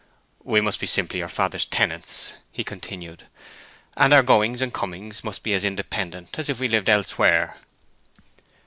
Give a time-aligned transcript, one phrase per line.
[0.43, 3.27] "We must be simply your father's tenants," he continued,
[3.95, 7.57] "and our goings and comings must be as independent as if we lived elsewhere."